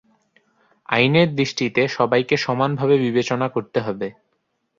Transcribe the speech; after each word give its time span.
আইনের 0.89 1.29
দৃষ্টিতে 1.35 1.81
সবাইকে 1.87 2.35
সমানভাবে 2.37 2.95
বিবেচনা 2.97 3.47
করতে 3.49 3.79
হবে। 3.79 4.07